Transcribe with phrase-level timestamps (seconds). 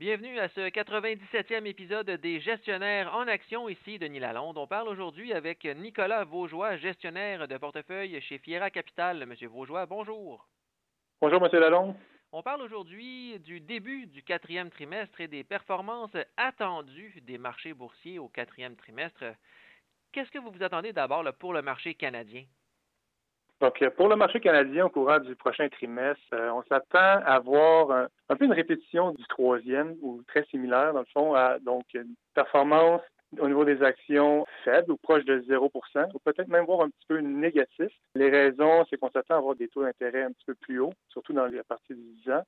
[0.00, 4.56] Bienvenue à ce 97e épisode des gestionnaires en action ici, Denis Lalonde.
[4.56, 9.26] On parle aujourd'hui avec Nicolas Vaugeois, gestionnaire de portefeuille chez Fiera Capital.
[9.26, 10.48] Monsieur Vaugeois, bonjour.
[11.20, 11.94] Bonjour, Monsieur Lalonde.
[12.32, 18.18] On parle aujourd'hui du début du quatrième trimestre et des performances attendues des marchés boursiers
[18.18, 19.24] au quatrième trimestre.
[20.12, 22.46] Qu'est-ce que vous vous attendez d'abord pour le marché canadien?
[23.60, 28.08] Donc, pour le marché canadien au courant du prochain trimestre, euh, on s'attend à voir
[28.30, 32.14] un, peu une répétition du troisième ou très similaire, dans le fond, à donc une
[32.34, 33.02] performance
[33.38, 35.68] au niveau des actions faibles ou proche de 0%
[36.14, 37.92] ou peut-être même voir un petit peu négatif.
[38.14, 40.94] Les raisons, c'est qu'on s'attend à avoir des taux d'intérêt un petit peu plus hauts,
[41.10, 42.42] surtout dans la partie du 10 ans.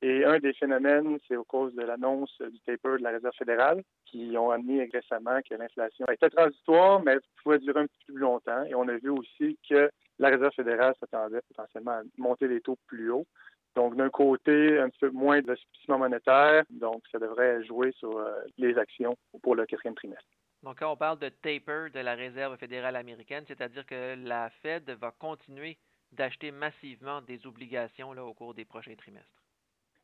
[0.00, 3.82] Et un des phénomènes, c'est au cause de l'annonce du taper de la Réserve fédérale
[4.04, 8.22] qui ont amené récemment que l'inflation était transitoire, mais pouvait durer un petit peu plus
[8.22, 8.64] longtemps.
[8.64, 9.90] Et on a vu aussi que
[10.32, 13.26] Réserve fédérale s'attendait potentiellement à monter les taux plus haut.
[13.74, 18.40] Donc, d'un côté, un petit peu moins d'assouplissement monétaire, donc ça devrait jouer sur euh,
[18.58, 20.28] les actions pour le quatrième trimestre.
[20.62, 24.88] Donc, quand on parle de taper de la Réserve fédérale américaine, c'est-à-dire que la Fed
[25.00, 25.78] va continuer
[26.12, 29.42] d'acheter massivement des obligations là, au cours des prochains trimestres.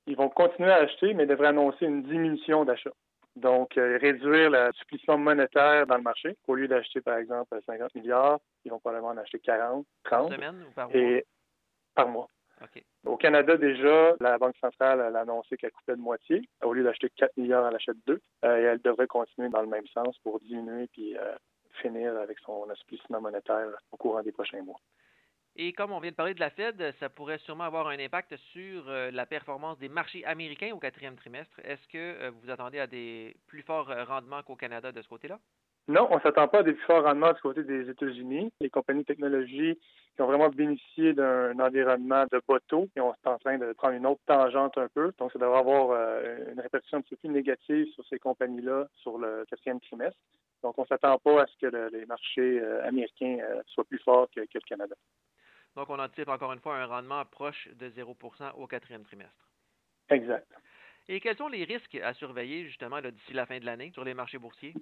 [0.06, 2.92] Ils vont continuer à acheter, mais devraient annoncer une diminution d'achat.
[3.38, 6.36] Donc, euh, réduire l'assouplissement monétaire dans le marché.
[6.46, 10.28] Au lieu d'acheter, par exemple, 50 milliards, ils vont probablement en acheter 40, 30.
[10.28, 10.96] Par semaine ou par mois?
[10.98, 11.24] Et
[11.94, 12.28] par mois.
[13.04, 16.42] Au Canada, déjà, la Banque centrale a annoncé qu'elle coupait de moitié.
[16.62, 18.20] Au lieu d'acheter 4 milliards, elle achète 2.
[18.44, 21.34] Euh, et elle devrait continuer dans le même sens pour diminuer puis euh,
[21.80, 24.80] finir avec son assouplissement monétaire au courant des prochains mois.
[25.60, 28.36] Et comme on vient de parler de la Fed, ça pourrait sûrement avoir un impact
[28.52, 31.58] sur euh, la performance des marchés américains au quatrième trimestre.
[31.64, 35.08] Est-ce que euh, vous attendez à des plus forts euh, rendements qu'au Canada de ce
[35.08, 35.40] côté-là?
[35.88, 38.52] Non, on ne s'attend pas à des plus forts rendements du côté des États-Unis.
[38.60, 39.76] Les compagnies de technologie
[40.14, 43.94] qui ont vraiment bénéficié d'un environnement de bateau et on est en train de prendre
[43.94, 45.12] une autre tangente un peu.
[45.18, 45.90] Donc, ça devrait avoir
[46.52, 50.18] une répercussion un petit peu plus négative sur ces compagnies-là sur le quatrième trimestre.
[50.62, 54.40] Donc, on ne s'attend pas à ce que les marchés américains soient plus forts que
[54.40, 54.94] le Canada.
[55.78, 59.48] Donc, on anticipe encore une fois un rendement proche de 0% au quatrième trimestre.
[60.10, 60.52] Exact.
[61.06, 64.12] Et quels sont les risques à surveiller justement d'ici la fin de l'année sur les
[64.12, 64.74] marchés boursiers?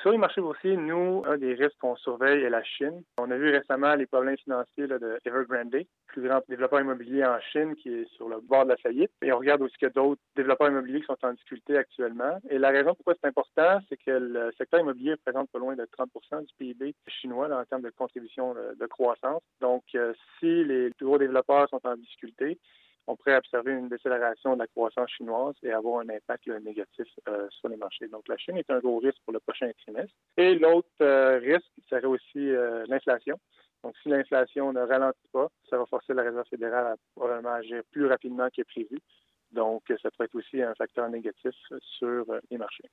[0.00, 3.02] Sur les marchés boursiers, nous, un des risques qu'on surveille est la Chine.
[3.18, 7.40] On a vu récemment les problèmes financiers de Evergrande, le plus grand développeur immobilier en
[7.40, 9.10] Chine qui est sur le bord de la faillite.
[9.22, 12.38] Et on regarde aussi a d'autres développeurs immobiliers qui sont en difficulté actuellement.
[12.50, 15.84] Et la raison pourquoi c'est important, c'est que le secteur immobilier représente pas loin de
[15.84, 19.42] 30% du PIB chinois en termes de contribution de, croissance.
[19.60, 22.58] Donc, euh, si les gros développeurs sont en difficulté,
[23.06, 27.46] on pourrait observer une décélération de la croissance chinoise et avoir un impact négatif euh,
[27.50, 28.08] sur les marchés.
[28.08, 30.14] Donc, la Chine est un gros risque pour le prochain trimestre.
[30.36, 33.38] Et l'autre euh, risque serait aussi euh, l'inflation.
[33.82, 37.82] Donc, si l'inflation ne ralentit pas, ça va forcer la Réserve fédérale à probablement agir
[37.90, 38.98] plus rapidement que prévu.
[39.52, 41.54] Donc, ça pourrait être aussi un facteur négatif
[41.98, 42.88] sur les marchés.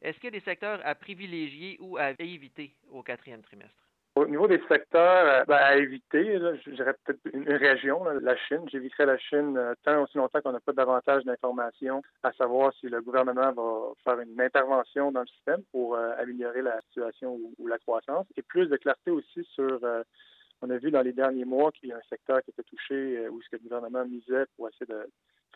[0.00, 3.83] Est-ce qu'il y a des secteurs à privilégier ou à éviter au quatrième trimestre?
[4.16, 8.60] Au niveau des secteurs euh, ben, à éviter, je dirais peut-être une, région, la Chine.
[8.70, 12.86] J'éviterais la Chine euh, tant aussi longtemps qu'on n'a pas davantage d'informations à savoir si
[12.88, 17.66] le gouvernement va faire une intervention dans le système pour euh, améliorer la situation ou,
[17.66, 19.80] la croissance et plus de clarté aussi sur
[20.62, 23.28] on a vu dans les derniers mois qu'il y a un secteur qui était touché
[23.28, 25.08] où ce que le gouvernement misait pour essayer de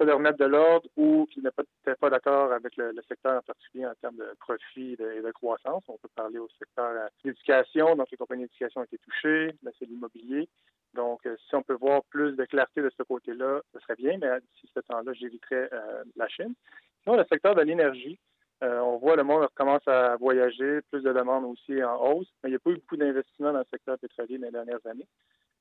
[0.04, 3.94] de remettre de l'ordre ou qui n'était pas, d'accord avec le, secteur en particulier en
[4.00, 5.82] termes de profit et de, croissance.
[5.88, 9.86] On peut parler au secteur euh, d'éducation, donc les compagnies d'éducation ont été touchées, c'est
[9.86, 10.48] l'immobilier.
[10.94, 14.18] Donc, euh, si on peut voir plus de clarté de ce côté-là, ce serait bien,
[14.18, 16.54] mais d'ici ce temps-là, j'éviterais euh, la Chine.
[17.02, 18.18] Sinon, le secteur de l'énergie,
[18.60, 22.52] on voit le monde commence à voyager, plus de demandes aussi en hausse, mais il
[22.52, 25.06] n'y a pas eu beaucoup d'investissements dans le secteur pétrolier dans les dernières années.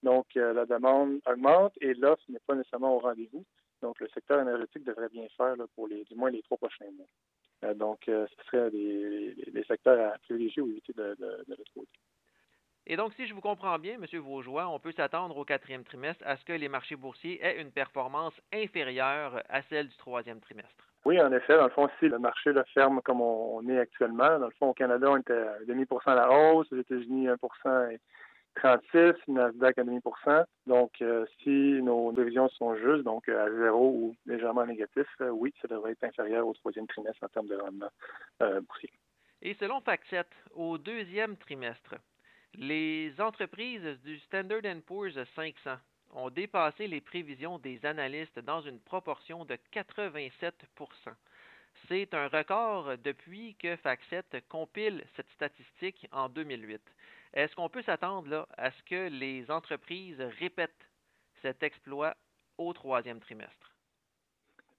[0.02, 3.46] Donc, la demande augmente et l'offre n'est pas nécessairement au rendez-vous.
[3.82, 7.06] Donc, le secteur énergétique devrait bien faire pour les, du moins les trois prochains mois.
[7.64, 11.58] Euh, donc, euh, ce serait des, secteurs à privilégier ou éviter de, de, de
[12.86, 14.06] Et donc, si je vous comprends bien, M.
[14.20, 17.72] Vaugeois, on peut s'attendre au quatrième trimestre à ce que les marchés boursiers aient une
[17.72, 20.88] performance inférieure à celle du troisième trimestre.
[21.06, 21.56] Oui, en effet.
[21.56, 24.70] Dans le fond, si le marché le ferme comme on, est actuellement, dans le fond,
[24.70, 27.38] au Canada, on était à demi pour cent à la hausse, aux États-Unis, 1
[28.58, 30.44] 36, Nasdaq à demi pour cent.
[30.66, 31.50] Donc, euh, si
[31.82, 35.92] nos prévisions sont justes, donc euh, à zéro ou légèrement négatif, euh, oui, ça devrait
[35.92, 37.90] être inférieur au troisième trimestre en termes de rendement
[38.40, 38.92] boursier.
[39.42, 40.26] Et selon FactSet,
[40.56, 41.96] au deuxième trimestre,
[42.56, 45.76] les entreprises du Standard Poor's 500
[46.16, 50.56] ont dépassé les prévisions des analystes dans une proportion de 87
[51.88, 56.82] c'est un record depuis que FactSet compile cette statistique en 2008.
[57.34, 60.90] Est-ce qu'on peut s'attendre à ce que les entreprises répètent
[61.42, 62.16] cet exploit
[62.58, 63.77] au troisième trimestre?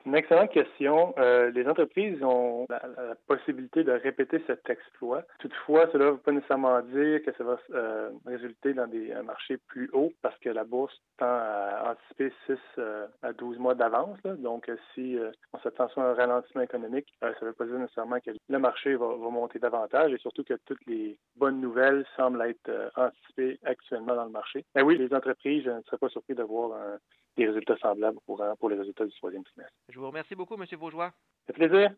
[0.08, 1.12] Une excellente question.
[1.18, 2.80] Euh, les entreprises ont la,
[3.26, 5.22] possibilité de répéter cet exploit.
[5.38, 9.58] Toutefois, cela ne veut pas nécessairement dire que ça va euh, résulter dans des marchés
[9.58, 14.16] plus hauts parce que la bourse tend à anticiper 6 euh, à 12 mois d'avance.
[14.24, 15.18] Donc, si
[15.52, 18.94] on s'attend à un ralentissement économique, ça ne veut pas dire nécessairement que le marché
[18.94, 24.14] va, va, monter davantage et surtout que toutes les bonnes nouvelles semblent être anticipées actuellement
[24.14, 24.64] dans le marché.
[24.74, 26.96] Mais oui, les entreprises, je ne serais pas surpris de voir un,
[27.38, 29.72] des résultats semblables pour, pour les résultats du troisième trimestre.
[29.88, 30.64] Je vous remercie beaucoup, M.
[30.78, 31.12] Vaugeois.
[31.46, 31.90] Ça fait plaisir.